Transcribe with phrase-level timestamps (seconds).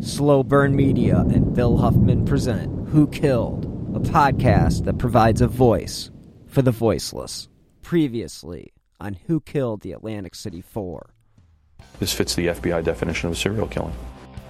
[0.00, 3.64] Slow Burn Media and Bill Huffman present Who Killed,
[3.96, 6.12] a podcast that provides a voice
[6.46, 7.48] for the voiceless.
[7.82, 11.14] Previously on Who Killed the Atlantic City Four.
[11.98, 13.94] This fits the FBI definition of serial killing.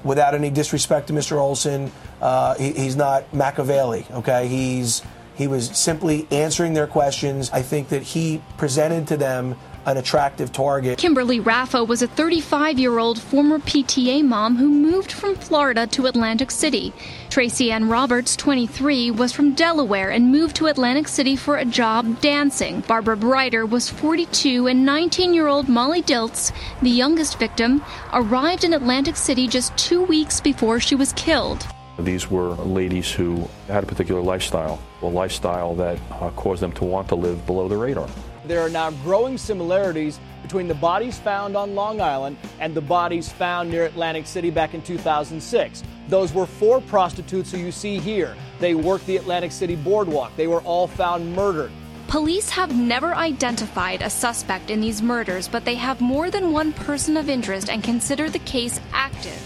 [0.05, 1.39] Without any disrespect to Mr.
[1.39, 1.91] Olson,
[2.21, 4.07] uh, he, he's not Machiavelli.
[4.11, 5.03] Okay, he's
[5.35, 7.49] he was simply answering their questions.
[7.53, 9.57] I think that he presented to them
[9.87, 10.99] an attractive target.
[10.99, 16.07] Kimberly Raffo was a 35 year old former PTA mom who moved from Florida to
[16.07, 16.93] Atlantic City.
[17.31, 22.21] Tracy Ann Roberts, 23, was from Delaware and moved to Atlantic City for a job
[22.21, 22.81] dancing.
[22.81, 26.53] Barbara Breidor was 42, and 19 year old Molly Dilts,
[26.83, 31.67] the youngest victim, arrived in Atlantic City just two weeks before she was killed.
[31.99, 36.85] These were ladies who had a particular lifestyle, a lifestyle that uh, caused them to
[36.85, 38.09] want to live below the radar
[38.49, 43.29] there are now growing similarities between the bodies found on Long Island and the bodies
[43.29, 45.83] found near Atlantic City back in 2006.
[46.09, 48.35] Those were four prostitutes who you see here.
[48.59, 50.35] They worked the Atlantic City boardwalk.
[50.37, 51.71] They were all found murdered.
[52.07, 56.73] Police have never identified a suspect in these murders, but they have more than one
[56.73, 59.39] person of interest and consider the case active.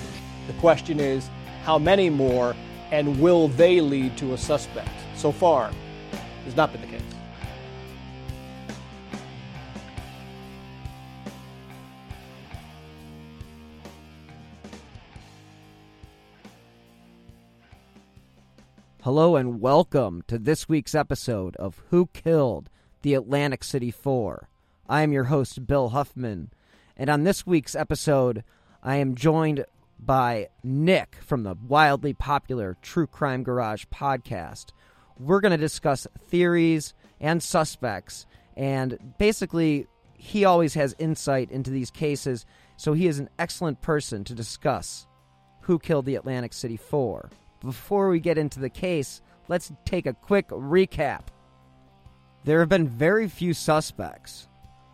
[0.46, 1.28] The question is
[1.64, 2.54] how many more,
[2.92, 4.90] and will they lead to a suspect?
[5.16, 5.72] So far,
[6.44, 6.91] has not been the case.
[19.04, 22.70] Hello and welcome to this week's episode of Who Killed
[23.02, 24.48] the Atlantic City Four.
[24.88, 26.52] I am your host, Bill Huffman,
[26.96, 28.44] and on this week's episode,
[28.80, 29.64] I am joined
[29.98, 34.66] by Nic from the wildly popular True Crime Garage podcast.
[35.18, 38.24] We're going to discuss theories and suspects,
[38.56, 44.22] and basically, he always has insight into these cases, so he is an excellent person
[44.22, 45.08] to discuss
[45.62, 47.30] who killed the Atlantic City Four
[47.62, 51.22] before we get into the case, let's take a quick recap.
[52.44, 54.48] There have been very few suspects.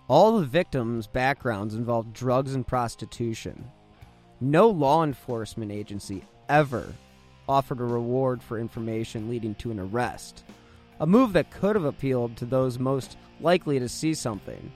[0.06, 3.71] All the victims' backgrounds involved drugs and prostitution.
[4.41, 6.93] No law enforcement agency ever
[7.49, 10.45] offered a reward for information leading to an arrest,
[11.01, 14.73] a move that could have appealed to those most likely to see something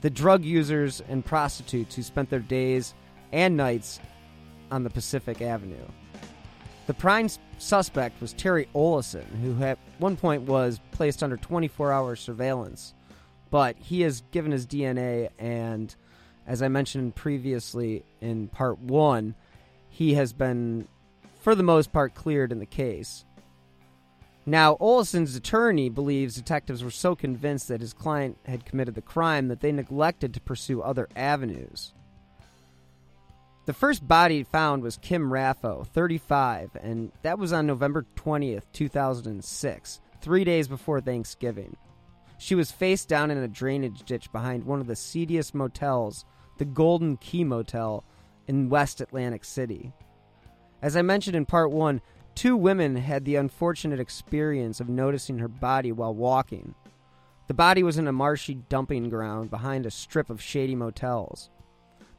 [0.00, 2.94] the drug users and prostitutes who spent their days
[3.32, 3.98] and nights
[4.70, 5.84] on the Pacific Avenue.
[6.88, 7.28] The prime
[7.58, 12.94] suspect was Terry Olison, who at one point was placed under 24 hour surveillance.
[13.50, 15.94] But he has given his DNA, and
[16.46, 19.34] as I mentioned previously in part one,
[19.90, 20.88] he has been,
[21.40, 23.26] for the most part, cleared in the case.
[24.46, 29.48] Now, Olison's attorney believes detectives were so convinced that his client had committed the crime
[29.48, 31.92] that they neglected to pursue other avenues.
[33.68, 40.00] The first body found was Kim Raffo, 35, and that was on November 20th, 2006,
[40.22, 41.76] three days before Thanksgiving.
[42.38, 46.24] She was face down in a drainage ditch behind one of the seediest motels,
[46.56, 48.04] the Golden Key Motel,
[48.46, 49.92] in West Atlantic City.
[50.80, 52.00] As I mentioned in part one,
[52.34, 56.74] two women had the unfortunate experience of noticing her body while walking.
[57.48, 61.50] The body was in a marshy dumping ground behind a strip of shady motels.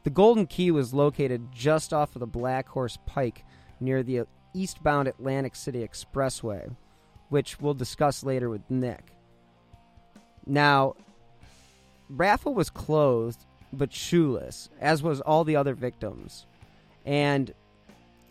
[0.03, 3.43] The Golden Key was located just off of the Black Horse Pike
[3.79, 6.75] near the eastbound Atlantic City Expressway,
[7.29, 9.13] which we'll discuss later with Nic.
[10.45, 10.95] Now,
[12.11, 16.47] Raffo was clothed but shoeless, as was all the other victims.
[17.05, 17.53] And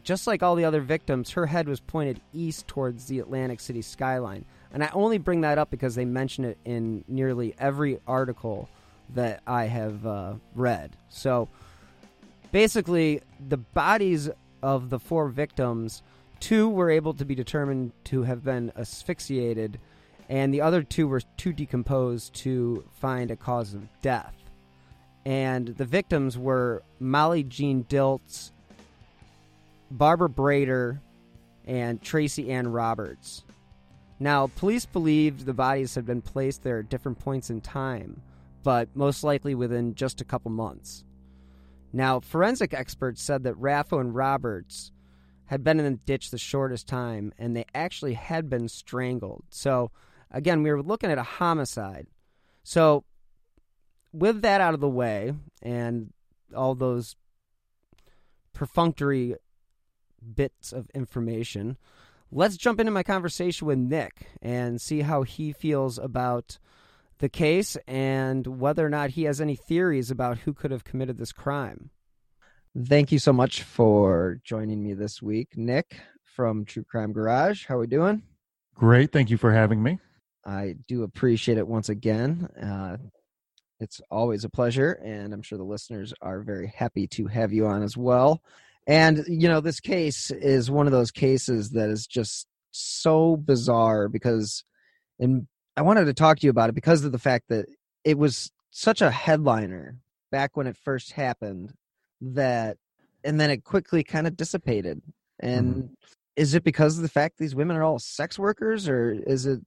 [0.02, 3.82] just like all the other victims, her head was pointed east towards the Atlantic City
[3.82, 4.44] skyline.
[4.72, 8.68] And I only bring that up because they mention it in nearly every article
[9.14, 10.96] that I have uh, read.
[11.08, 11.48] So
[12.52, 14.30] basically, the bodies
[14.62, 16.02] of the four victims,
[16.40, 19.78] two were able to be determined to have been asphyxiated,
[20.28, 24.34] and the other two were too decomposed to find a cause of death.
[25.24, 28.50] And the victims were Molly Jean Dilts,
[29.90, 31.00] Barbara Breidor,
[31.66, 33.44] and Tracy Ann Roberts.
[34.20, 38.22] Now, police believed the bodies had been placed there at different points in time,
[38.62, 41.04] but most likely within just a couple months.
[41.92, 44.92] Now, forensic experts said that Raffo and Roberts
[45.46, 49.44] had been in the ditch the shortest time, and they actually had been strangled.
[49.48, 49.90] So,
[50.30, 52.06] again, we were looking at a homicide.
[52.62, 53.04] So,
[54.12, 55.32] with that out of the way,
[55.62, 56.12] and
[56.54, 57.16] all those
[58.52, 59.36] perfunctory
[60.34, 61.78] bits of information,
[62.30, 66.58] let's jump into my conversation with Nic and see how he feels about
[67.18, 71.18] the case and whether or not he has any theories about who could have committed
[71.18, 71.90] this crime.
[72.76, 77.66] Thank you so much for joining me this week, Nic from True Crime Garage.
[77.66, 78.22] How are we doing?
[78.74, 79.12] Great.
[79.12, 79.98] Thank you for having me.
[80.46, 82.48] I do appreciate it once again.
[82.60, 82.96] Uh,
[83.80, 87.66] it's always a pleasure, and I'm sure the listeners are very happy to have you
[87.66, 88.42] on as well.
[88.86, 94.08] And, you know, this case is one of those cases that is just so bizarre
[94.08, 94.64] because,
[95.18, 95.46] and
[95.78, 97.66] I wanted to talk to you about it because of the fact that
[98.04, 99.96] it was such a headliner
[100.32, 101.72] back when it first happened
[102.20, 102.76] that,
[103.22, 105.00] and then it quickly kind of dissipated.
[105.38, 105.94] And mm-hmm.
[106.36, 109.60] is it because of the fact these women are all sex workers, or is it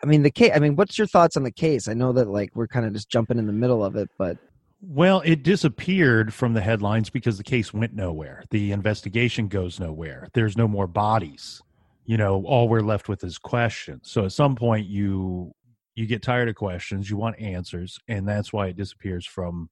[0.00, 0.52] I mean, the case.
[0.54, 1.88] I mean, what's your thoughts on the case?
[1.88, 4.36] I know that like we're kind of just jumping in the middle of it, but
[4.80, 8.44] well, it disappeared from the headlines because the case went nowhere.
[8.50, 10.28] The investigation goes nowhere.
[10.34, 11.60] There's no more bodies.
[12.08, 14.10] You know, all we're left with is questions.
[14.10, 15.52] So at some point, you
[15.94, 17.10] you get tired of questions.
[17.10, 19.68] You want answers, and that's why it disappears from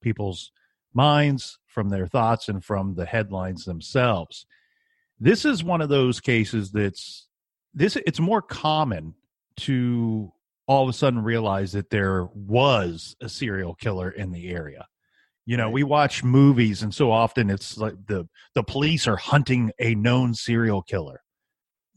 [0.00, 0.52] people's
[0.94, 4.46] minds, from their thoughts, and from the headlines themselves.
[5.18, 7.26] This is one of those cases that's
[7.74, 7.96] this.
[7.96, 9.16] It's more common
[9.62, 10.32] to
[10.68, 14.86] all of a sudden realize that there was a serial killer in the area.
[15.44, 19.72] You know, we watch movies and so often it's like the the police are hunting
[19.80, 21.20] a known serial killer.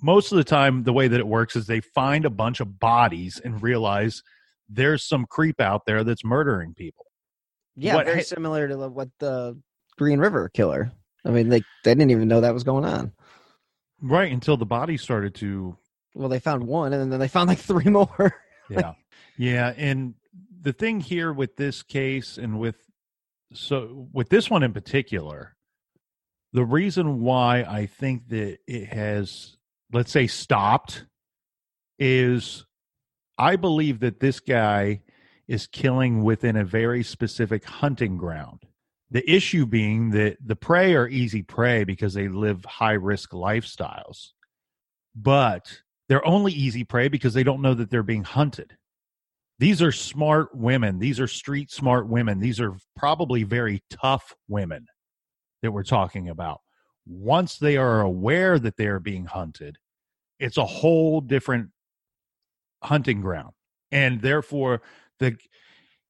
[0.04, 2.80] Most of the time the way that it works is they find a bunch of
[2.80, 4.22] bodies and realize
[4.70, 7.06] there's some creep out there that's murdering people.
[7.76, 9.58] Yeah, what, very similar to what the
[9.98, 10.92] Green River killer.
[11.26, 13.14] I mean, they they didn't even know that was going on.
[14.02, 15.78] Right until the bodies started to
[16.16, 18.36] well, they found one, and then they found like three more.
[18.70, 18.94] yeah,
[19.38, 20.16] yeah, and
[20.62, 22.76] the thing here with this case, and with
[23.54, 25.56] so with this one in particular,
[26.54, 29.58] the reason why I think that it has,
[29.94, 31.06] let's say, stopped,
[32.00, 32.66] is
[33.38, 35.02] I believe that this guy
[35.48, 38.64] is killing within a very specific hunting ground.
[39.12, 44.30] The issue being that the prey are easy prey because they live high risk lifestyles.
[45.16, 48.76] But they're only easy prey because they don't know that they're being hunted.
[49.60, 50.98] These are smart women.
[50.98, 52.40] These are street smart women.
[52.40, 54.88] These are probably very tough women
[55.62, 56.62] that we're talking about.
[57.06, 59.78] Once they are aware that they are being hunted,
[60.44, 61.70] it's a whole different
[62.84, 63.54] hunting ground.
[63.92, 64.82] And therefore,
[65.20, 65.38] the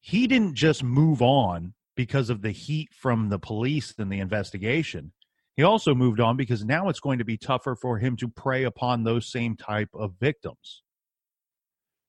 [0.02, 5.14] he didn't just move on because of the heat from the police and the investigation.
[5.56, 8.64] He also moved on because now it's going to be tougher for him to prey
[8.64, 10.82] upon those same type of victims.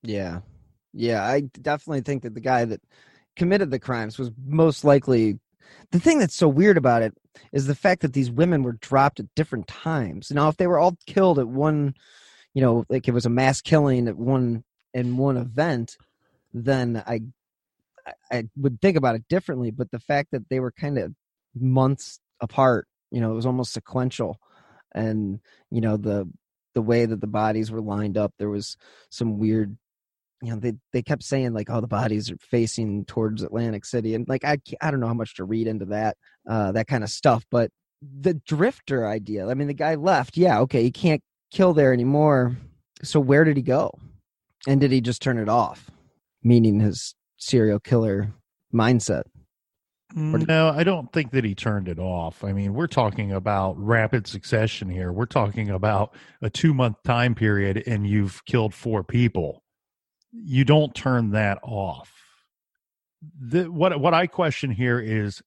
[0.02, 0.40] Yeah.
[0.94, 2.80] Yeah, I definitely think that the guy that
[3.36, 5.38] committed the crimes was most likely
[5.90, 7.14] the thing that's so weird about it
[7.52, 10.31] is the fact that these women were dropped at different times.
[10.31, 11.94] Now, if they were all killed at one,
[12.54, 15.96] you know, like it was a mass killing at one in one event,
[16.52, 17.20] then I
[18.31, 19.70] I would think about it differently.
[19.70, 21.14] But the fact that they were kind of
[21.54, 24.38] months apart you know it was almost sequential
[24.92, 25.40] and
[25.70, 26.28] you know the
[26.75, 28.76] the way that the bodies were lined up there was
[29.08, 29.76] some weird
[30.44, 34.14] you know they they kept saying like oh the bodies are facing towards atlantic city
[34.14, 36.17] and like i i don't know how much to read into that
[36.49, 37.70] uh that kind of stuff but
[38.20, 42.56] the drifter idea i mean the guy left yeah okay he can't kill there anymore
[43.02, 43.91] so where did he go
[44.67, 45.91] and did he just turn it off
[46.43, 48.32] meaning his serial killer
[48.73, 49.23] mindset
[50.17, 52.44] no, I don't think that he turned it off.
[52.44, 55.12] I mean, we're talking about rapid succession here.
[55.12, 59.63] We're talking about a two month time period and you've killed four people.
[60.34, 62.12] You don't turn that off.
[63.41, 65.43] The, what what I question here is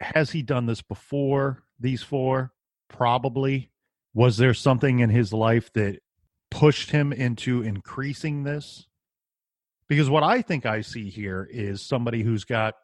[0.00, 2.52] has he done this before these four?
[2.88, 3.70] Probably.
[4.14, 6.00] Was there something in his life that
[6.50, 8.86] pushed him into increasing this?
[9.88, 12.74] Because what I think I see here is somebody who's got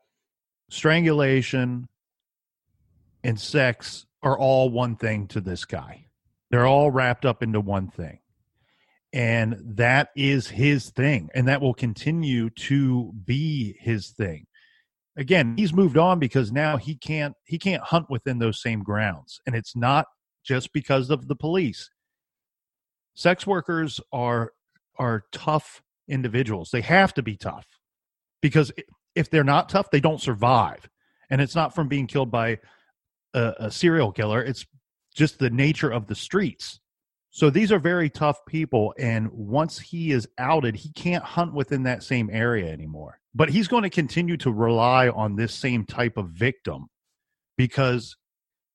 [0.70, 1.88] strangulation
[3.24, 6.06] and sex are all one thing to this guy.
[6.50, 8.20] They're all wrapped up into one thing.
[9.12, 11.30] And that is his thing.
[11.34, 14.46] And that will continue to be his thing.
[15.16, 19.40] Again, he's moved on because now he can't he can't hunt within those same grounds.
[19.46, 20.06] And it's not
[20.44, 21.90] just because of the police.
[23.14, 24.52] Sex workers are
[24.98, 26.70] are tough individuals.
[26.70, 27.66] They have to be tough
[28.40, 28.70] because
[29.14, 30.88] if they're not tough, they don't survive.
[31.30, 32.58] And it's not from being killed by
[33.34, 34.66] a, a serial killer, it's
[35.14, 36.80] just the nature of the streets.
[37.30, 38.94] So these are very tough people.
[38.98, 43.20] And once he is outed, he can't hunt within that same area anymore.
[43.34, 46.88] But he's going to continue to rely on this same type of victim
[47.56, 48.16] because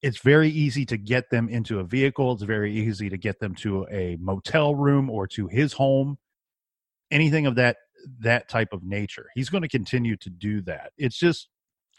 [0.02, 2.34] it's very easy to get them into a vehicle.
[2.34, 6.18] It's very easy to get them to a motel room or to his home.
[7.10, 7.78] Anything of that
[8.20, 9.28] that type of nature.
[9.34, 10.92] He's going to continue to do that.
[10.98, 11.50] It's just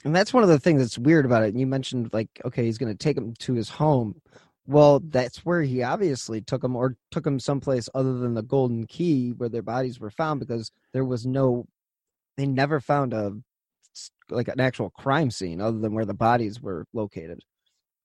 [0.04, 1.48] And that's one of the things that's weird about it.
[1.48, 4.20] And you mentioned like, okay, he's going to take him to his home.
[4.66, 8.86] Well, that's where he obviously took him, or took him someplace other than the Golden
[8.86, 11.66] Key, where their bodies were found, because there was no.
[12.36, 13.32] They never found a
[14.30, 17.40] like an actual crime scene other than where the bodies were located,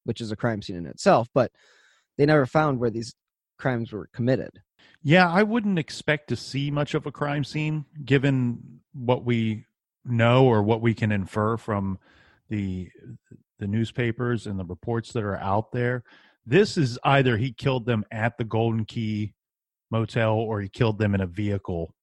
[0.04, 1.28] which is a crime scene in itself.
[1.34, 1.52] But
[2.18, 3.14] they never found where these
[3.58, 4.52] crimes were committed.
[5.02, 9.66] Yeah, I wouldn't expect to see much of a crime scene given what we
[10.06, 12.00] know or what we can infer from
[12.50, 12.90] the
[13.60, 16.04] the newspapers and the reports that are out there.
[16.50, 19.36] This is either he killed them at the Golden Key
[19.92, 21.94] motel or he killed them in a vehicle.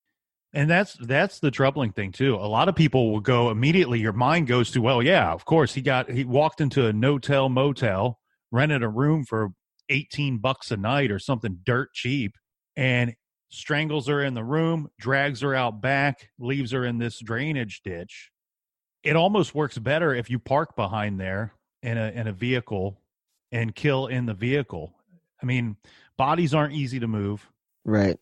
[0.53, 2.37] And that's that's the troubling thing too.
[2.37, 5.75] A lot of people will go immediately your mind goes to, well, yeah, of course
[5.75, 8.21] he got he walked into a no-tell motel,
[8.53, 9.49] rented a room for
[9.89, 12.37] 18 bucks a night or something dirt cheap
[12.77, 13.17] and
[13.49, 18.31] strangles her in the room, drags her out back, leaves her in this drainage ditch.
[19.03, 23.01] It almost works better if you park behind there in a in a vehicle
[23.57, 24.93] and kill in the vehicle.
[25.43, 25.77] I mean,
[26.17, 27.49] bodies aren't easy to move.
[27.85, 28.19] Right.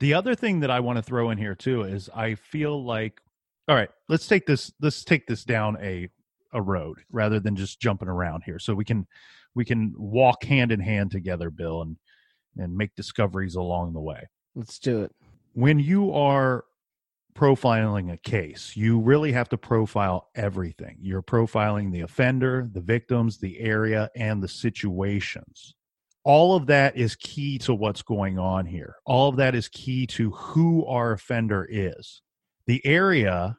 [0.00, 3.20] The other thing that I want to throw in here too is I feel like
[3.68, 6.08] all right, let's take this let's take this down a
[6.52, 9.06] a road rather than just jumping around here so we can
[9.54, 11.96] we can walk hand in hand together bill and
[12.56, 14.22] and make discoveries along the way
[14.54, 15.12] Let's do it.
[15.54, 16.64] when you are
[17.36, 23.38] profiling a case you really have to profile everything you're profiling the offender the victims
[23.38, 25.74] the area and the situations
[26.24, 30.06] all of that is key to what's going on here all of that is key
[30.06, 32.22] to who our offender is
[32.66, 33.56] the area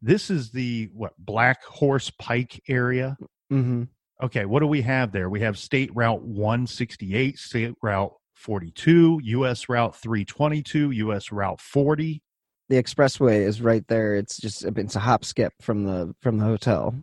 [0.00, 3.16] this is the what black horse pike area
[3.52, 3.84] Mm-hmm.
[4.22, 5.28] Okay, what do we have there?
[5.28, 12.22] We have State Route 168, State Route 42, US Route 322, US Route 40.
[12.68, 14.16] The expressway is right there.
[14.16, 16.94] It's just it's a hop skip from the from the hotel.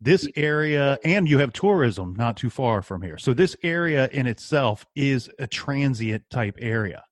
[0.00, 3.18] This area, and you have tourism not too far from here.
[3.18, 7.02] So this area in itself is a transient type area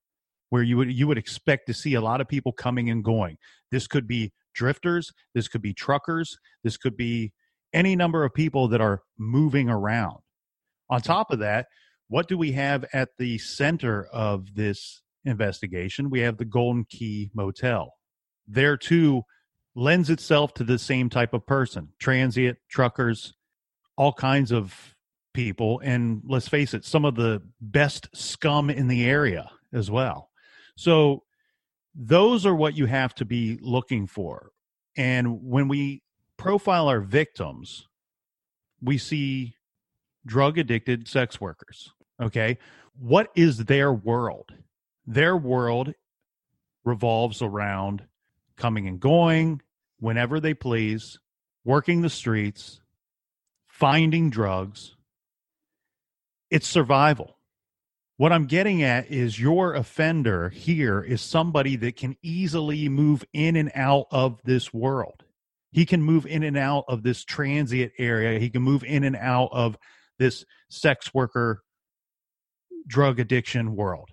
[0.51, 3.39] where you would you would expect to see a lot of people coming and going.
[3.73, 7.33] This could be drifters, this could be truckers, this could be
[7.73, 10.19] any number of people that are moving around.
[10.89, 11.67] On top of that,
[12.09, 16.11] what do we have at the center of this investigation?
[16.11, 17.95] We have the Golden Key Motel.
[18.47, 19.23] There too
[19.75, 23.35] lends itself to the same type of person transient, truckers,
[23.97, 24.95] all kinds of
[25.35, 25.81] people.
[25.85, 30.31] And let's face it, some of the best scum in the area as well.
[30.77, 31.25] So
[31.95, 34.51] those are what you have to be looking for.
[34.97, 36.03] And when we
[36.37, 37.87] profile our victims,
[38.83, 39.55] we see
[40.25, 41.93] drug addicted sex workers.
[42.21, 42.59] Okay.
[42.99, 44.53] What is their world?
[45.07, 45.95] Their world
[46.85, 48.05] revolves around
[48.57, 49.63] coming and going
[49.99, 51.19] whenever they please,
[51.65, 52.81] working the streets,
[53.69, 54.97] finding drugs.
[56.51, 57.39] It's survival.
[58.19, 63.57] What I'm getting at is your offender here is somebody that can easily move in
[63.57, 65.25] and out of this world
[65.77, 69.15] he can move in and out of this transient area he can move in and
[69.15, 69.77] out of
[70.19, 71.63] this sex worker
[72.87, 74.11] drug addiction world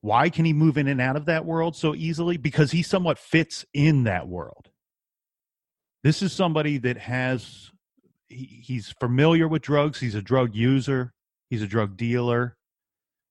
[0.00, 2.36] why can he move in and out of that world so easily?
[2.36, 4.70] Because he somewhat fits in that world.
[6.02, 7.70] This is somebody that has
[8.28, 10.00] he, he's familiar with drugs.
[10.00, 11.12] He's a drug user.
[11.50, 12.56] He's a drug dealer.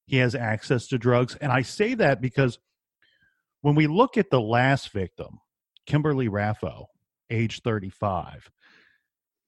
[0.05, 1.35] He has access to drugs.
[1.35, 2.59] And i say that because
[3.61, 5.39] when we look at the last victim
[5.89, 6.85] kimberly raffo
[7.29, 8.49] age 35.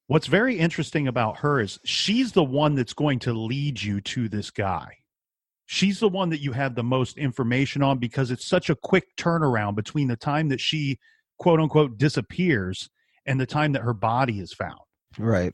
[0.08, 4.28] What's very interesting about her is she's the one that's going to lead you to
[4.28, 4.98] this guy.
[5.65, 9.15] She's the one that you have the most information on because it's such a quick
[9.18, 11.00] turnaround between the time that she,
[11.39, 12.89] quote unquote, disappears
[13.25, 14.80] and the time that her body is found.
[15.18, 15.53] Right.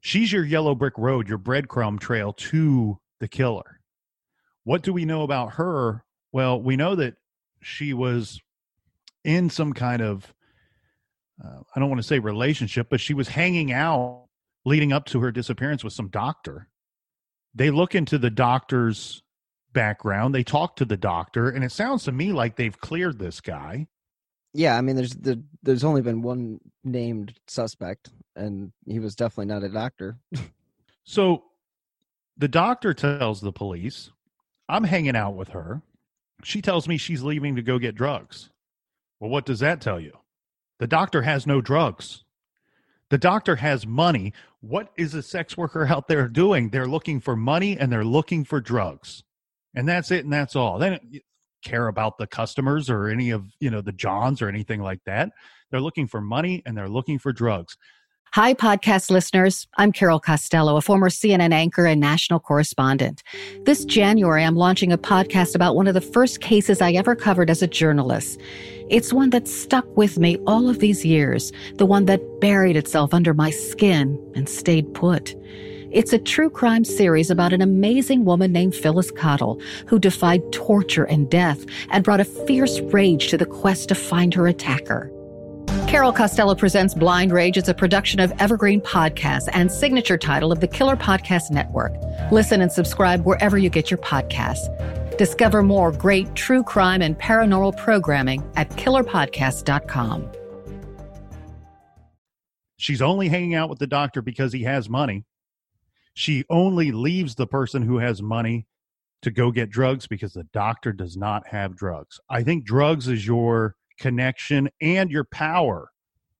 [0.00, 3.80] She's your yellow brick road, your breadcrumb trail to the killer.
[4.64, 6.04] What do we know about her?
[6.32, 7.14] Well, we know that
[7.62, 8.40] she was
[9.24, 10.32] in some kind of
[11.44, 14.24] uh, I don't want to say relationship, but she was hanging out
[14.64, 16.68] leading up to her disappearance with some doctor.
[17.54, 19.22] They look into the doctor's
[19.72, 20.34] background.
[20.34, 23.86] They talk to the doctor, and it sounds to me like they've cleared this guy.
[24.54, 29.52] Yeah, I mean, there's the, there's only been one named suspect, and he was definitely
[29.52, 30.18] not a doctor.
[31.04, 31.44] so,
[32.36, 34.10] the doctor tells the police,
[34.68, 35.82] "I'm hanging out with her."
[36.44, 38.50] She tells me she's leaving to go get drugs.
[39.20, 40.16] Well, what does that tell you?
[40.78, 42.24] The doctor has no drugs.
[43.10, 44.32] The doctor has money.
[44.60, 46.70] What is a sex worker out there doing?
[46.70, 49.22] They're looking for money and they're looking for drugs.
[49.74, 50.78] And that's it and that's all.
[50.78, 51.22] They don't
[51.64, 55.30] care about the customers or any of, you know, the Johns or anything like that.
[55.70, 57.76] They're looking for money and they're looking for drugs.
[58.34, 59.66] Hi, podcast listeners.
[59.78, 63.22] I'm Carol Costello, a former CNN anchor and national correspondent.
[63.64, 67.48] This January, I'm launching a podcast about one of the first cases I ever covered
[67.48, 68.38] as a journalist.
[68.90, 73.14] It's one that stuck with me all of these years, the one that buried itself
[73.14, 75.34] under my skin and stayed put.
[75.90, 81.04] It's a true crime series about an amazing woman named Phyllis Cottle who defied torture
[81.04, 85.10] and death and brought a fierce rage to the quest to find her attacker.
[85.88, 87.56] Carol Costello presents Blind Rage.
[87.56, 91.94] It's a production of Evergreen Podcasts and signature title of the Killer Podcast Network.
[92.30, 94.68] Listen and subscribe wherever you get your podcasts.
[95.16, 100.30] Discover more great true crime and paranormal programming at killerpodcast.com.
[102.76, 105.24] She's only hanging out with the doctor because he has money.
[106.12, 108.66] She only leaves the person who has money
[109.22, 112.20] to go get drugs because the doctor does not have drugs.
[112.28, 115.90] I think drugs is your connection, and your power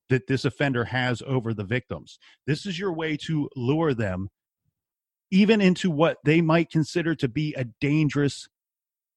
[0.08, 2.18] that this offender has over the victims.
[2.46, 4.30] This is your way to lure them
[5.30, 8.48] even into what they might consider to be a dangerous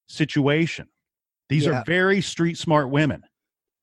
[0.08, 0.88] situation.
[1.48, 1.80] These yeah.
[1.80, 3.22] are very street smart women.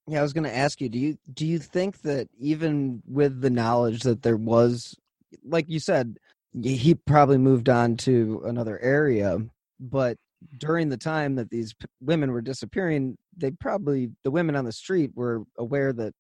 [0.08, 3.42] Yeah, I was going to ask you, do you do you think that even with
[3.42, 4.96] the knowledge that there was
[5.44, 6.18] like you said,
[6.64, 9.38] he probably moved on to another area,
[9.80, 10.18] but
[10.58, 14.72] during the time that these p- women were disappearing, they probably the women on the
[14.72, 16.14] street were aware that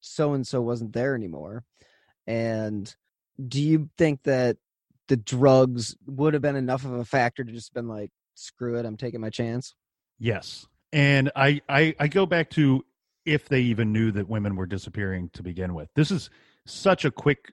[0.00, 1.64] so and so wasn't there anymore.
[2.26, 2.94] And
[3.48, 4.56] do you think that
[5.08, 8.86] the drugs would have been enough of a factor to just been like, screw it,
[8.86, 9.74] I'm taking my chance?
[10.18, 10.66] Yes.
[10.92, 12.84] And I, I, I go back to
[13.24, 15.88] if they even knew that women were disappearing to begin with.
[15.94, 16.30] This is
[16.66, 17.52] such a quick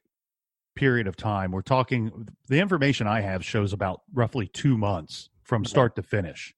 [0.76, 1.52] period of time.
[1.52, 6.54] We're talking the information I have shows about roughly two months from start to finish.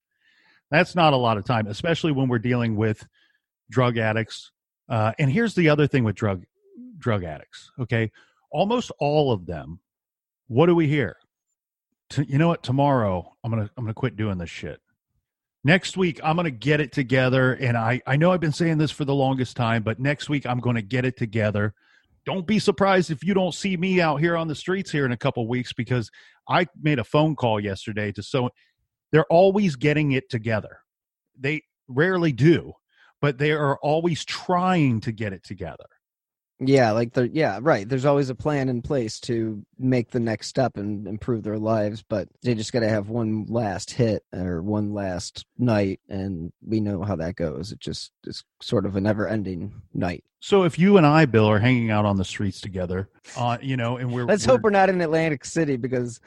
[0.72, 3.08] That's not a lot of time, especially when we're dealing with
[3.70, 4.52] drug addicts.
[4.90, 6.46] Uh, and here's the other thing with drug
[6.98, 7.72] drug addicts.
[7.80, 8.12] Okay,
[8.52, 9.80] almost all of them.
[10.48, 11.18] What do we hear?
[12.10, 12.64] T- you know what?
[12.64, 14.80] Tomorrow I'm gonna I'm gonna quit doing this shit.
[15.64, 18.92] Next week I'm gonna get it together, and I I know I've been saying this
[18.92, 21.74] for the longest time, but next week I'm gonna get it together.
[22.26, 25.12] Don't be surprised if you don't see me out here on the streets here in
[25.12, 26.12] a couple weeks because
[26.48, 28.50] I made a phone call yesterday to so
[29.12, 30.80] they're always getting it together.
[31.40, 32.74] They rarely do,
[33.22, 35.86] but they are always trying to get it together.
[36.62, 37.88] Yeah, like the yeah, right.
[37.88, 42.04] There's always a plan in place to make the next step and improve their lives,
[42.04, 46.82] but they just got to have one last hit or one last night, and we
[46.82, 47.72] know how that goes.
[47.72, 50.26] It just is sort of a never-ending night.
[50.42, 53.78] So if you and I, Bill, are hanging out on the streets together, uh, you
[53.78, 56.20] know, and we're let's we're, hope we're not in Atlantic City because,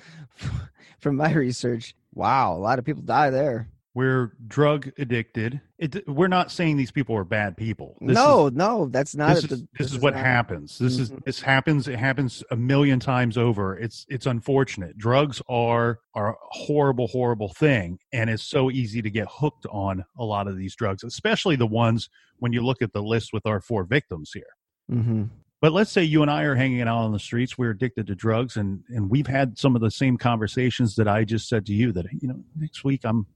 [0.98, 3.68] from my research, Wow, a lot of people die there.
[3.94, 5.61] We're drug addicted.
[5.79, 7.98] It, we're not saying these people are bad people.
[8.01, 9.35] This no, is, no, that's not.
[9.35, 10.79] This, is, the, this, this is, what not, happens.
[10.79, 11.03] This mm-hmm.
[11.03, 11.88] is this happens.
[11.88, 13.77] It happens a million times over.
[13.77, 14.96] It's it's unfortunate.
[14.96, 20.03] Drugs are are a horrible, horrible thing, and it's so easy to get hooked on
[20.18, 23.44] a lot of these drugs, especially the ones when you look at the list with
[23.46, 24.57] our four victims here.
[24.90, 25.25] Mm-hmm.
[25.62, 28.16] But let's say you and I are hanging out on the streets, we're addicted to
[28.16, 31.72] drugs, and and we've had some of the same conversations that I just said to
[31.72, 31.92] you.
[31.92, 33.27] That you know, next week I'm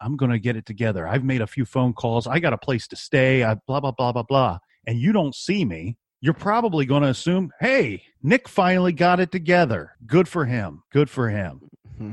[0.00, 1.06] I'm going to get it together.
[1.06, 2.26] I've made a few phone calls.
[2.26, 3.44] I got a place to stay.
[3.44, 4.58] I blah blah blah blah blah.
[4.86, 5.98] And you don't see me.
[6.22, 9.92] You're probably going to assume, hey, Nic finally got it together.
[10.06, 10.82] Good for him.
[10.90, 11.60] Good for him.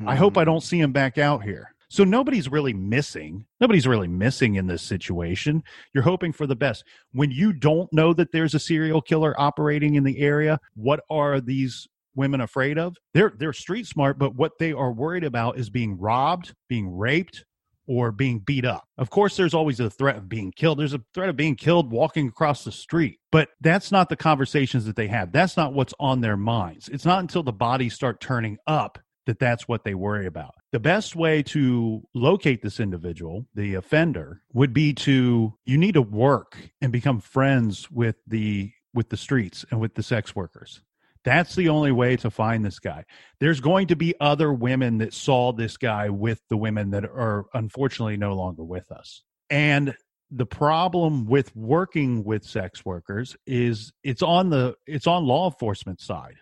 [0.06, 0.52] I hope I mm-hmm.
[0.52, 1.74] don't see him back out here.
[1.89, 3.45] So nobody's really missing.
[3.60, 5.63] Nobody's really missing in this situation.
[5.93, 6.84] You're hoping for the best.
[7.12, 11.39] When you don't know that there's a serial killer operating in the area, what are
[11.39, 12.95] these women afraid of?
[13.13, 17.43] They're they're street smart, but what they are worried about is being robbed, being raped,
[17.88, 18.88] or being beat up.
[18.98, 20.80] Of course, there's always a threat of being killed.
[20.80, 24.86] There's a threat of being killed walking across the street, but that's not the conversations
[24.86, 25.32] that they have.
[25.32, 26.89] That's not what's on their minds.
[26.89, 30.55] It's not until the bodies start turning up that that's what they worry about.
[30.71, 36.01] The best way to locate this individual, the offender, would be to you need to
[36.01, 40.81] work and become friends with the with the streets and with the sex workers.
[41.23, 43.03] That's the only way to find this guy.
[43.39, 47.45] There's going to be other women that saw this guy with the women that are
[47.53, 49.23] unfortunately no longer with us.
[49.49, 49.95] And
[50.29, 55.99] the problem with working with sex workers is it's on the it's on law enforcement
[55.99, 56.35] side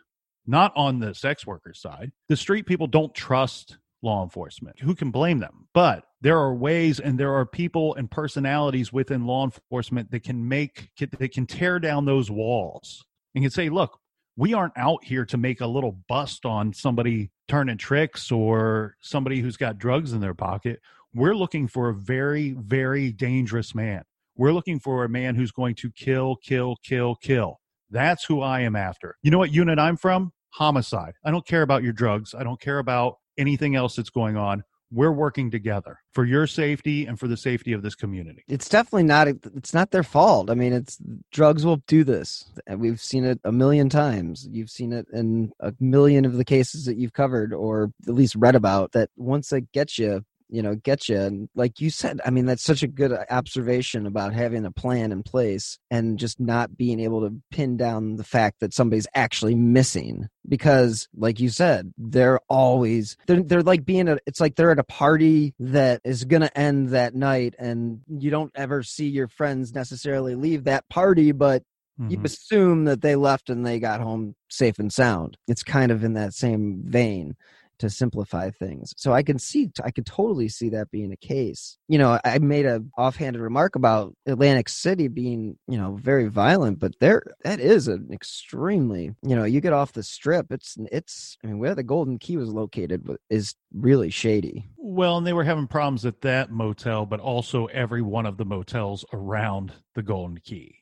[0.46, 2.12] not on the sex worker side.
[2.30, 4.80] The street people don't trust law enforcement.
[4.80, 5.68] Who can blame them?
[5.74, 10.48] But there are ways and there are people and personalities within law enforcement that can
[10.48, 13.04] make that can tear down those walls
[13.34, 14.00] and can say, look,
[14.36, 19.40] we aren't out here to make a little bust on somebody turning tricks or somebody
[19.40, 20.80] who's got drugs in their pocket.
[21.14, 24.04] We're looking for a very, very dangerous man.
[24.36, 27.60] We're looking for a man who's going to kill, kill, kill, kill.
[27.90, 29.18] That's who I am after.
[29.22, 30.32] You know what unit I'm from?
[30.52, 31.14] Homicide.
[31.24, 32.34] I don't care about your drugs.
[32.34, 37.06] I don't care about anything else that's going on we're working together for your safety
[37.06, 38.44] and for the safety of this community.
[38.48, 40.52] It's definitely not it's not their fault.
[40.52, 41.00] I mean, it's
[41.32, 42.46] drugs will do this.
[42.70, 44.48] We've seen it a million times.
[44.50, 48.36] You've seen it in a million of the cases that you've covered or at least
[48.36, 52.22] read about that once they get you, you know get you and like you said
[52.26, 56.40] i mean that's such a good observation about having a plan in place and just
[56.40, 61.50] not being able to pin down the fact that somebody's actually missing because like you
[61.50, 66.00] said they're always they're, they're like being a it's like they're at a party that
[66.04, 70.66] is going to end that night and you don't ever see your friends necessarily leave
[70.66, 71.64] that party but
[72.02, 72.12] Mm-hmm.
[72.12, 75.38] you assume that they left and they got home safe and sound.
[75.48, 77.36] It's kind of in that same vein
[77.84, 78.94] to simplify things.
[78.96, 81.78] So I can see, I could totally see that being a case.
[81.90, 86.80] You know, I made a offhanded remark about Atlantic City being, you know, very violent,
[86.80, 91.38] but there, that is an extremely, you know, you get off the strip, it's, it's,
[91.44, 94.66] I mean, where the Golden Key was located is really shady.
[94.78, 98.46] Well, and they were having problems at that motel, but also every one of the
[98.46, 100.76] motels around the Golden Key.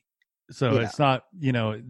[0.52, 0.86] So yeah.
[0.86, 1.82] it's not, you know,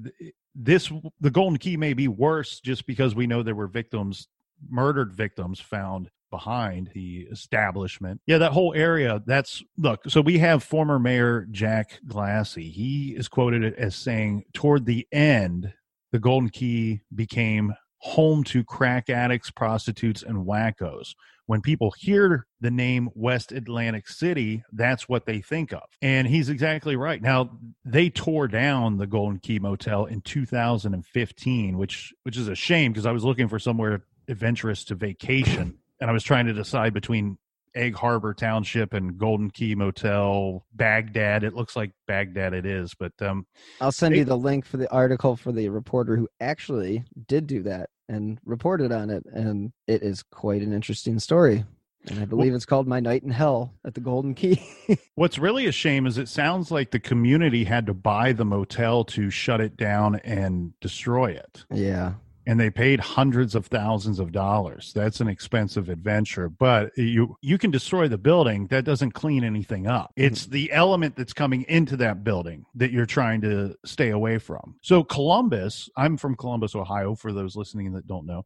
[0.54, 4.28] this the golden key may be worse just because we know there were victims
[4.68, 8.20] murdered victims found behind the establishment.
[8.26, 12.70] Yeah, that whole area, that's look, so we have former Mayor Jack Glassy.
[12.70, 15.72] He is quoted as saying, toward the end,
[16.10, 21.14] the Golden Key became home to crack addicts, prostitutes, and wackos.
[21.46, 25.82] When people hear the name West Atlantic City, that's what they think of.
[26.00, 27.20] And he's exactly right.
[27.20, 32.92] Now, they tore down the Golden Key Motel in 2015, which which is a shame
[32.92, 36.94] because I was looking for somewhere adventurous to vacation, and I was trying to decide
[36.94, 37.38] between
[37.74, 41.44] Egg Harbor Township and Golden Key Motel, Baghdad.
[41.44, 43.46] It looks like Baghdad it is, but um,
[43.80, 47.46] I'll send they, you the link for the article for the reporter who actually did
[47.46, 51.64] do that and reported on it, and it is quite an interesting story.
[52.08, 54.60] And I believe well, it's called My Night in Hell at the Golden Key.
[55.14, 59.04] what's really a shame is it sounds like the community had to buy the motel
[59.04, 61.64] to shut it down and destroy it.
[61.72, 62.14] Yeah
[62.46, 64.92] and they paid hundreds of thousands of dollars.
[64.94, 68.66] That's an expensive adventure, but you you can destroy the building.
[68.68, 70.10] That doesn't clean anything up.
[70.10, 70.32] Mm-hmm.
[70.32, 74.76] It's the element that's coming into that building that you're trying to stay away from.
[74.82, 77.14] So Columbus, I'm from Columbus, Ohio.
[77.14, 78.44] For those listening that don't know,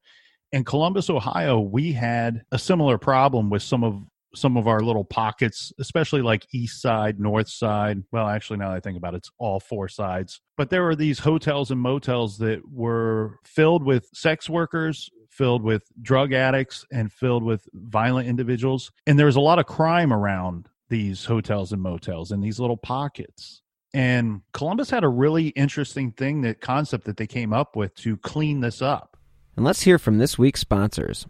[0.52, 4.02] in Columbus, Ohio, we had a similar problem with some of
[4.36, 8.02] some of our little pockets, especially like east side, north side.
[8.12, 10.40] Well, actually, now I think about it, it's all four sides.
[10.56, 15.82] But there were these hotels and motels that were filled with sex workers, filled with
[16.00, 18.92] drug addicts, and filled with violent individuals.
[19.06, 22.76] And there was a lot of crime around these hotels and motels in these little
[22.76, 23.62] pockets.
[23.92, 28.16] And Columbus had a really interesting thing, that concept that they came up with to
[28.18, 29.16] clean this up.
[29.56, 31.26] And let's hear from this week's sponsors.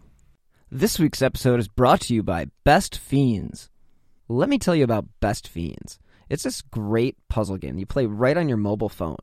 [0.69, 3.69] This week's episode is brought to you by Best Fiends.
[4.27, 5.97] Let me tell you about Best Fiends.
[6.27, 9.15] It's this great puzzle game you play right on your mobile phone.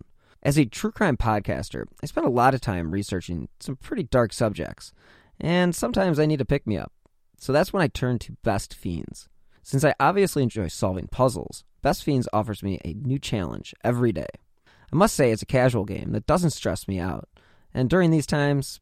[0.43, 4.33] As a true crime podcaster, I spend a lot of time researching some pretty dark
[4.33, 4.95] subjects,
[5.39, 6.95] and sometimes I need to pick me up.
[7.37, 9.29] So that's when I turn to Best Fiends.
[9.63, 14.31] Since I obviously enjoy solving puzzles, Best Fiends offers me a new challenge every day.
[14.67, 17.29] I must say it's a casual game that doesn't stress me out,
[17.75, 18.81] and during these times,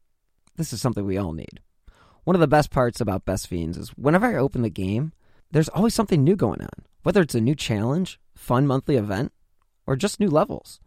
[0.55, 1.59] this is something we all need.
[2.23, 5.11] One of the best parts about Best Fiends is whenever I open the game,
[5.51, 9.33] there's always something new going on, whether it's a new challenge, fun monthly event,
[9.85, 10.79] or just new levels.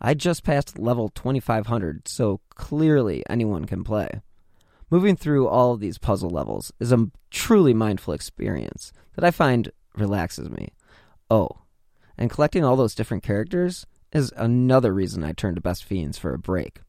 [0.00, 4.20] I just passed level 2500, so clearly anyone can play.
[4.88, 9.72] Moving through all of these puzzle levels is a truly mindful experience that I find
[9.96, 10.68] relaxes me.
[11.28, 11.48] Oh,
[12.16, 16.32] and collecting all those different characters is another reason I turn to Best Fiends for
[16.32, 16.82] a break.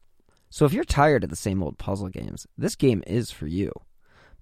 [0.52, 3.72] So if you're tired of the same old puzzle games, this game is for you.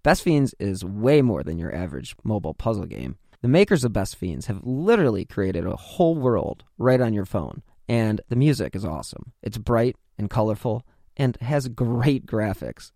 [0.06, 3.18] Best Fiends is way more than your average mobile puzzle game.
[3.42, 7.64] The makers of Best Fiends have literally created a whole world right on your phone,
[7.90, 9.34] and the music is awesome.
[9.42, 10.86] It's bright and colorful
[11.18, 12.92] and has great graphics.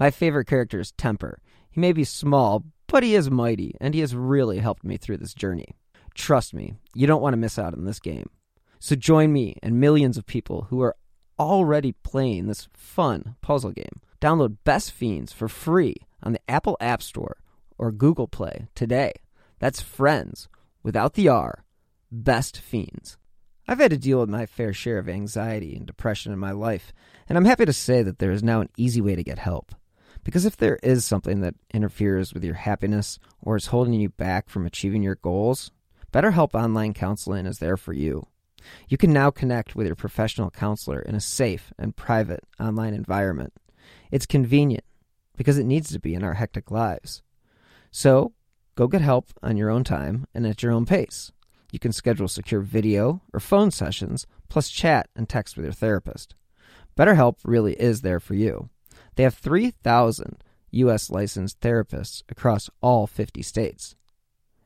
[0.00, 1.38] My favorite character is Temper.
[1.70, 5.18] He may be small, but he is mighty, and he has really helped me through
[5.18, 5.76] this journey.
[6.14, 8.30] Trust me, you don't want to miss out on this game.
[8.78, 10.96] So join me and millions of people who are
[11.38, 14.00] already playing this fun puzzle game.
[14.18, 17.36] Download Best Fiends for free on the Apple App Store
[17.78, 19.12] or Google Play today.
[19.60, 20.48] That's friends
[20.82, 21.64] without the R.
[22.10, 23.16] Best Fiends.
[23.68, 26.92] I've had to deal with my fair share of anxiety and depression in my life,
[27.28, 29.74] and I'm happy to say that there is now an easy way to get help.
[30.22, 34.48] Because if there is something that interferes with your happiness or is holding you back
[34.48, 35.70] from achieving your goals,
[36.12, 38.26] BetterHelp Online Counseling is there for you.
[38.88, 43.52] You can now connect with your professional counselor in a safe and private online environment.
[44.10, 44.84] It's convenient
[45.36, 47.22] because it needs to be in our hectic lives.
[47.90, 48.32] So,
[48.74, 51.32] go get help on your own time and at your own pace.
[51.72, 56.34] You can schedule secure video or phone sessions, plus chat and text with your therapist.
[56.96, 58.70] BetterHelp really is there for you.
[59.16, 61.10] They have 3,000 U.S.
[61.10, 63.96] licensed therapists across all 50 states.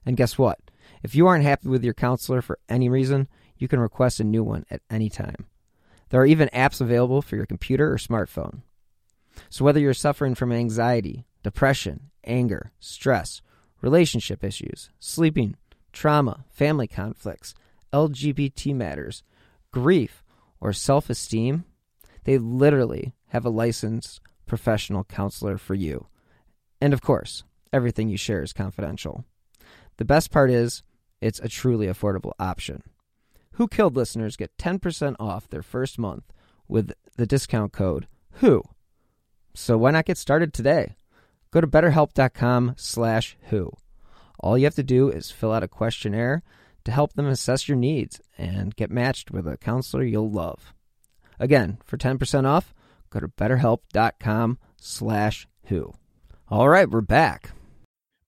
[0.04, 0.58] And guess what?
[1.02, 4.42] If you aren't happy with your counselor for any reason, you can request a new
[4.42, 5.46] one at any time.
[6.10, 8.62] There are even apps available for your computer or smartphone.
[9.50, 13.40] So, whether you're suffering from anxiety, depression, anger, stress,
[13.80, 15.56] relationship issues, sleeping,
[15.92, 17.54] trauma, family conflicts,
[17.92, 19.22] LGBT matters,
[19.72, 20.22] grief,
[20.60, 21.64] or self esteem,
[22.24, 26.06] they literally have a licensed professional counselor for you.
[26.80, 29.24] And of course, everything you share is confidential.
[29.96, 30.82] The best part is,
[31.20, 32.82] it's a truly affordable option.
[33.52, 36.32] Who Killed listeners get 10% off their first month
[36.68, 38.62] with the discount code WHO.
[39.58, 40.94] So why not get started today?
[41.50, 43.72] Go to betterhelp.com slash who.
[44.38, 46.42] All you have to do is fill out a questionnaire
[46.84, 50.72] to help them assess your needs and get matched with a counselor you'll love.
[51.40, 52.72] Again, for 10% off,
[53.10, 55.92] go to betterhelp.com slash who.
[56.48, 57.50] All right, we're back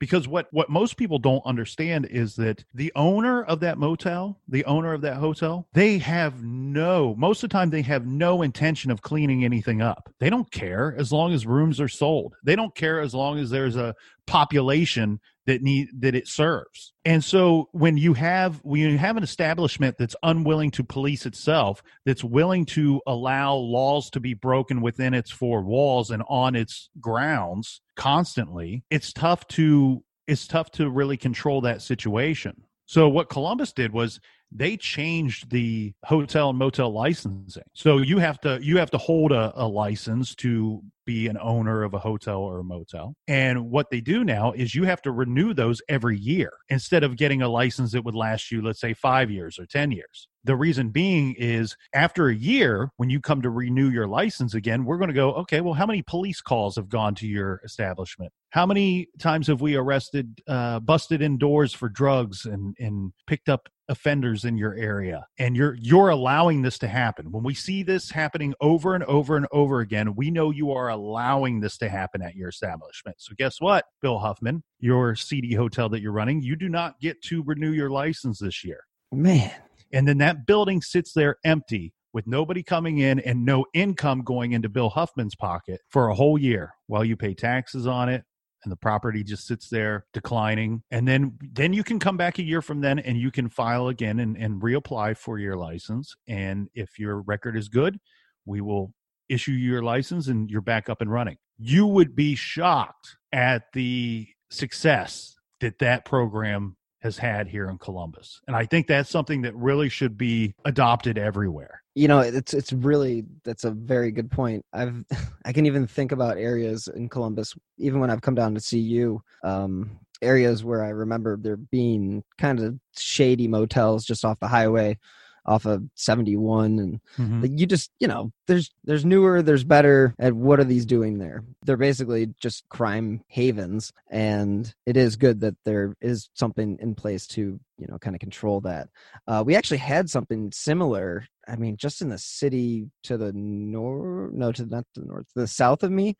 [0.00, 4.64] because what what most people don't understand is that the owner of that motel the
[4.64, 8.90] owner of that hotel they have no most of the time they have no intention
[8.90, 10.12] of cleaning anything up.
[10.18, 12.34] They don't care as long as rooms are sold.
[12.42, 13.94] They don't care as long as there's a
[14.26, 16.92] population that need that it serves.
[17.04, 21.82] And so when you have when you have an establishment that's unwilling to police itself
[22.06, 26.88] that's willing to allow laws to be broken within its four walls and on its
[27.00, 32.62] grounds constantly it's tough to it's tough to really control that situation.
[32.86, 34.20] So what columbus did was
[34.52, 39.32] they changed the hotel and motel licensing so you have to you have to hold
[39.32, 43.16] a, a license to be an owner of a hotel or a motel.
[43.26, 47.16] And what they do now is you have to renew those every year instead of
[47.16, 50.28] getting a license that would last you, let's say, five years or 10 years.
[50.44, 54.84] The reason being is after a year, when you come to renew your license again,
[54.84, 58.32] we're going to go, okay, well, how many police calls have gone to your establishment?
[58.50, 63.68] How many times have we arrested, uh, busted indoors for drugs and, and picked up
[63.88, 65.26] offenders in your area?
[65.38, 67.30] And you're you're allowing this to happen.
[67.30, 70.88] When we see this happening over and over and over again we know you are
[70.88, 73.16] allowing this to happen at your establishment.
[73.20, 74.62] So guess what bill huffman?
[74.78, 78.64] Your cd hotel that you're running you do not get to renew your license this
[78.64, 78.80] year.
[79.12, 79.52] Man
[79.92, 84.52] and then that building sits there empty with nobody coming in and no income going
[84.52, 88.24] into bill huffman's pocket for a whole year while you pay taxes on it.
[88.62, 90.82] And the property just sits there declining.
[90.90, 93.88] And then then you can come back a year from then and you can file
[93.88, 96.14] again and, and reapply for your license.
[96.28, 97.98] And if your record is good
[98.44, 98.92] we will
[99.28, 101.36] issue you your license and you're back up and running.
[101.58, 108.40] You would be shocked at the success that that program has had here in Columbus.
[108.46, 111.82] And I think that's something that really should be adopted everywhere.
[111.94, 114.64] You know, it's it's really that's a very good point.
[114.72, 115.04] I've
[115.44, 118.78] I can even think about areas in Columbus even when I've come down to see
[118.78, 124.48] you um areas where I remember there being kind of shady motels just off the
[124.48, 124.98] highway
[125.46, 127.44] off of 71 and mm-hmm.
[127.56, 131.44] you just you know there's there's newer there's better and what are these doing there?
[131.64, 137.26] They're basically just crime havens and it is good that there is something in place
[137.28, 138.88] to you know kind of control that.
[139.26, 144.32] Uh, we actually had something similar i mean just in the city to the north
[144.32, 146.16] no to not to the north to the south of me.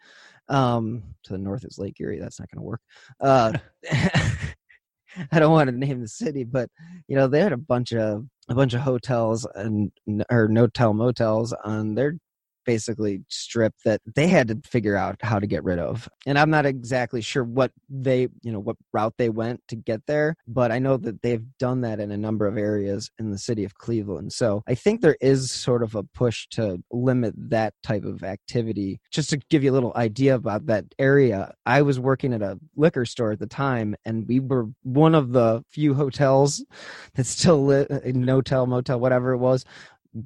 [0.48, 2.80] Um to the north is lake erie that's not going to work.
[3.20, 3.52] Uh
[5.32, 6.70] I don't want to name the city, but
[7.08, 9.92] you know they had a bunch of a bunch of hotels and
[10.30, 12.14] or no-tell motels on their
[12.70, 16.08] basically strip that they had to figure out how to get rid of.
[16.24, 20.06] And I'm not exactly sure what they, you know, what route they went to get
[20.06, 23.38] there, but I know that they've done that in a number of areas in the
[23.38, 24.32] city of Cleveland.
[24.32, 29.00] So I think there is sort of a push to limit that type of activity.
[29.10, 32.56] Just to give you a little idea about that area, I was working at a
[32.76, 36.64] liquor store at the time, and we were one of the few hotels
[37.14, 39.64] that still lit, uh, no-tell, motel, whatever it was,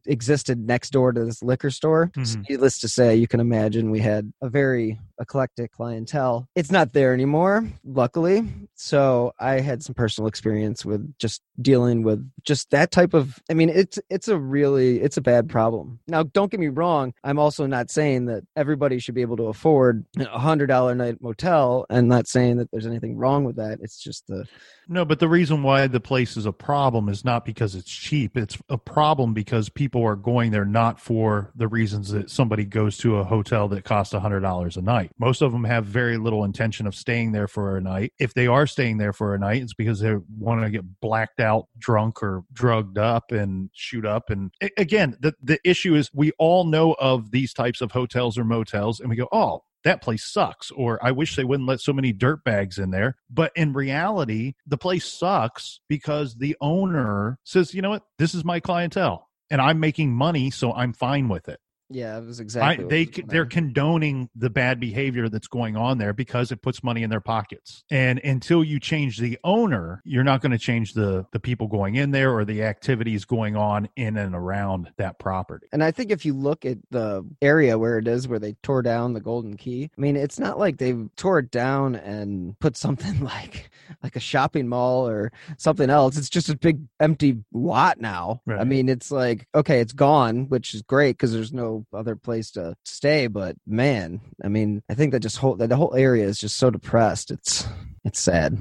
[0.06, 2.10] existed next door to this liquor store.
[2.22, 2.48] So Mhm.
[2.50, 6.48] needless to say, you can imagine we had a very eclectic clientele.
[6.54, 8.42] It's not there anymore, luckily.
[8.74, 13.54] So I had some personal experience with just dealing with just that type of I
[13.54, 16.00] mean, it's it's a really it's a bad problem.
[16.08, 19.44] Now, don't get me wrong, I'm also not saying that everybody should be able to
[19.44, 23.78] afford a hundred dollar night motel and not saying that there's anything wrong with that.
[23.82, 24.46] It's just the
[24.88, 28.36] No, but the reason why the place is a problem is not because it's cheap.
[28.36, 32.96] It's a problem because people are going there not for the reasons that somebody goes
[32.98, 35.10] to a hotel that costs $100 a night.
[35.18, 38.12] Most of them have very little intention of staying there for a night.
[38.18, 41.40] If they are staying there for a night, it's because they want to get blacked
[41.40, 44.30] out, drunk, or drugged up and shoot up.
[44.30, 48.44] And again, the, the issue is we all know of these types of hotels or
[48.44, 51.92] motels, and we go, oh, that place sucks or i wish they wouldn't let so
[51.92, 57.74] many dirt bags in there but in reality the place sucks because the owner says
[57.74, 61.48] you know what this is my clientele and i'm making money so i'm fine with
[61.48, 65.76] it yeah, it was exactly what they was they're condoning the bad behavior that's going
[65.76, 67.84] on there because it puts money in their pockets.
[67.90, 71.96] And until you change the owner, you're not going to change the the people going
[71.96, 75.66] in there or the activities going on in and around that property.
[75.72, 78.82] And I think if you look at the area where it is, where they tore
[78.82, 82.76] down the Golden Key, I mean, it's not like they tore it down and put
[82.76, 83.70] something like
[84.02, 86.16] like a shopping mall or something else.
[86.16, 88.40] It's just a big empty lot now.
[88.48, 92.50] I mean, it's like okay, it's gone, which is great because there's no other place
[92.52, 93.26] to stay.
[93.26, 96.56] But man, I mean, I think that just whole that the whole area is just
[96.56, 97.30] so depressed.
[97.30, 97.66] It's
[98.04, 98.58] it's sad.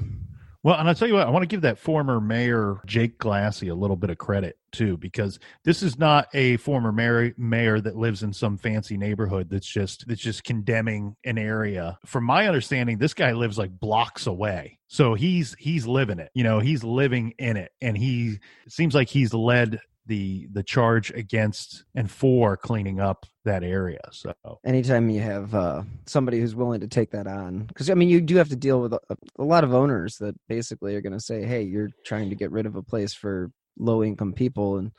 [0.63, 3.67] Well, and I'll tell you what, I want to give that former mayor, Jake Glassy,
[3.67, 7.97] a little bit of credit too, because this is not a former mayor, mayor that
[7.97, 11.99] lives in some fancy neighborhood that's just that's just condemning an area.
[12.05, 14.79] From my understanding, this guy lives like blocks away.
[14.87, 16.31] So he's he's living it.
[16.33, 17.73] You know, he's living in it.
[17.81, 23.63] And he seems like he's led the the charge against and for cleaning up that
[23.63, 24.01] area.
[24.11, 24.33] So.
[24.65, 28.21] Anytime you have uh, somebody who's willing to take that on because i mean you
[28.21, 28.99] do have to deal with a,
[29.39, 32.51] a lot of owners that basically are going to say hey you're trying to get
[32.51, 34.91] rid of a place for low income people and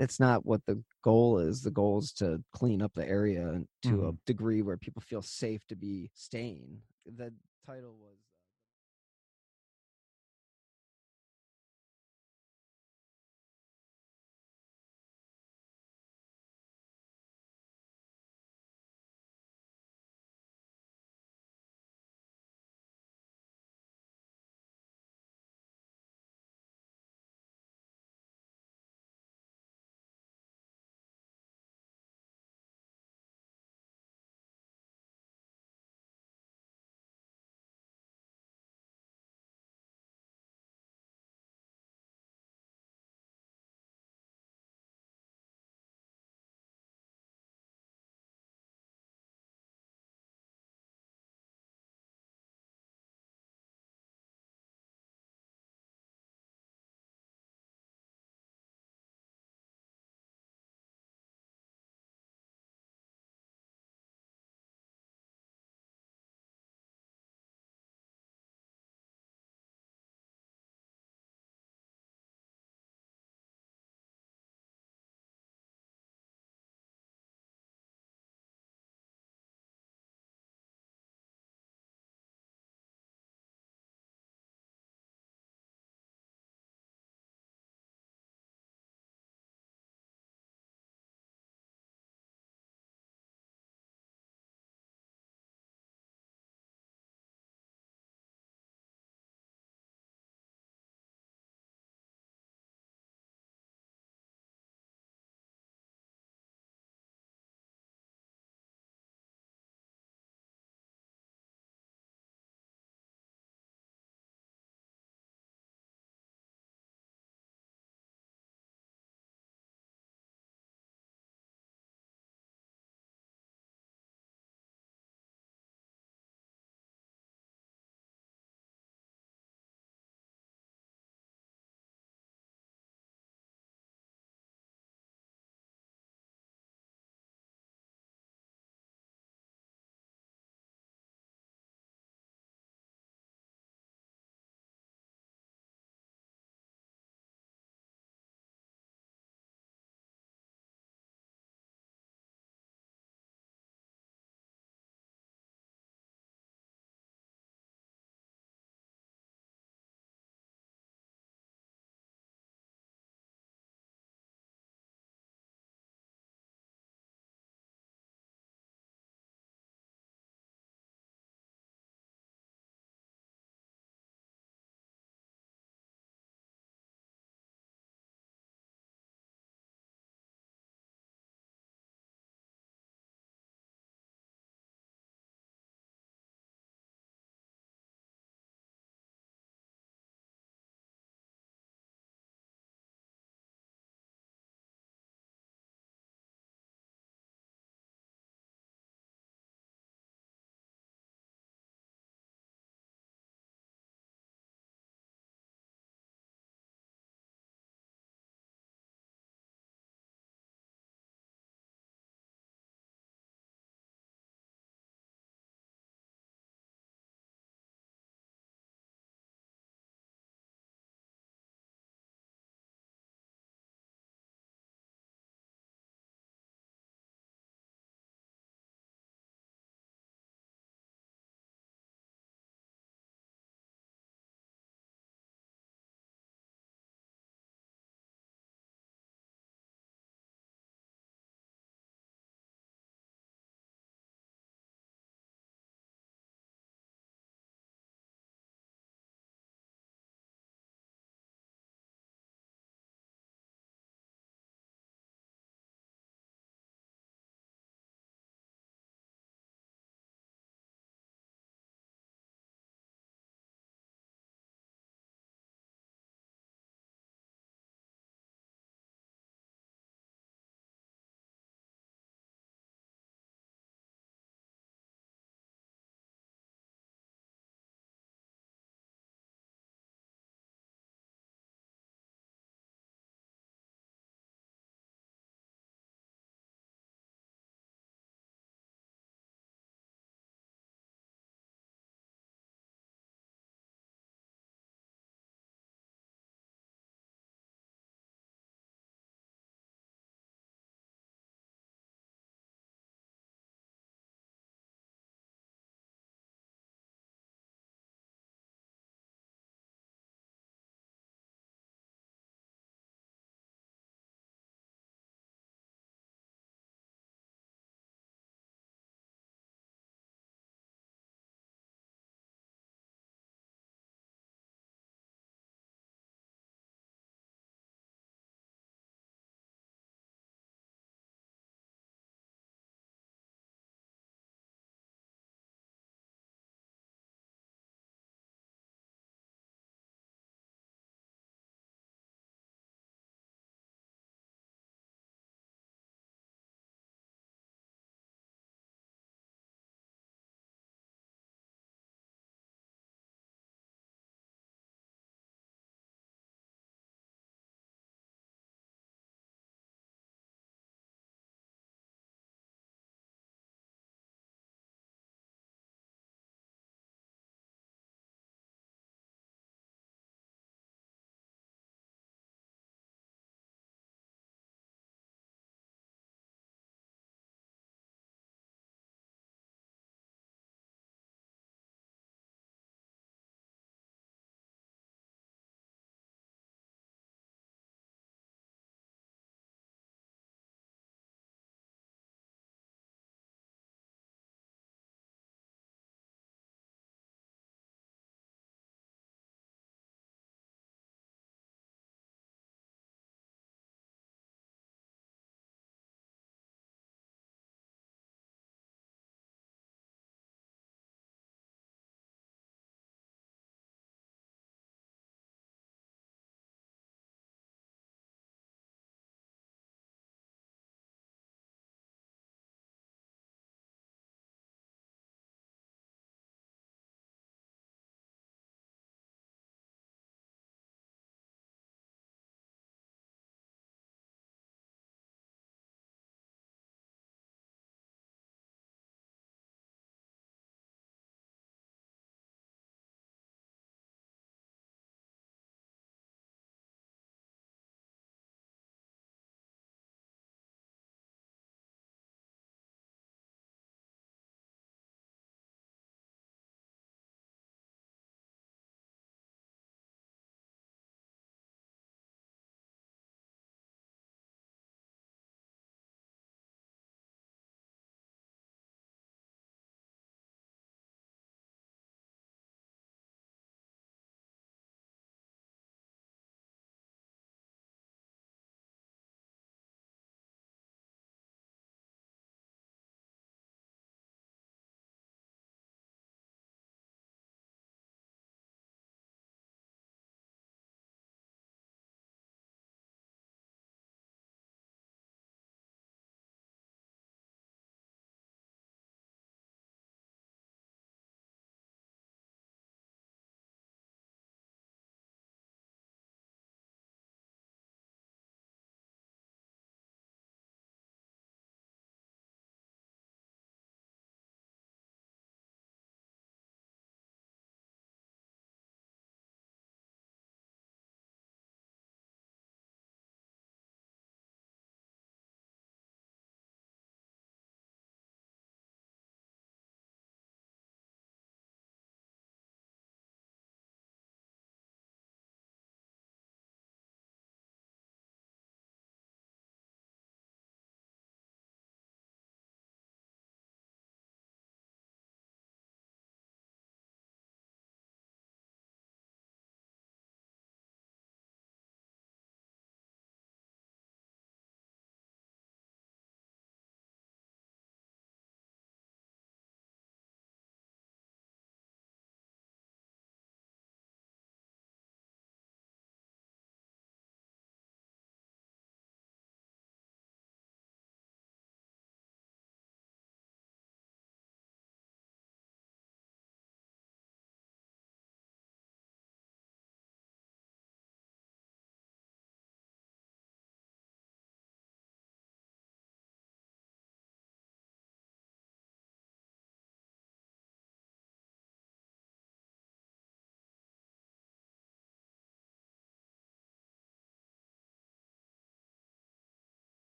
[0.00, 1.62] it's not what the goal is.
[1.62, 5.66] The goal is to clean up the area to a degree where people feel safe
[5.68, 6.78] to be staying.
[7.04, 7.32] The
[7.66, 8.16] title was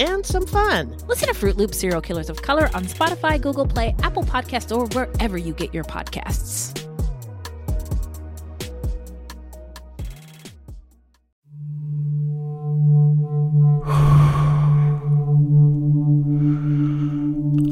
[0.00, 0.96] and some fun.
[1.06, 4.86] Listen to Fruit Loop Serial Killers of Color on Spotify, Google Play, Apple Podcasts, or
[4.86, 6.78] wherever you get your podcasts.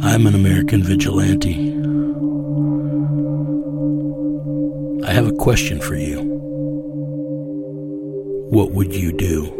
[0.03, 1.71] I'm an American vigilante.
[5.07, 6.21] I have a question for you.
[8.51, 9.60] What would you do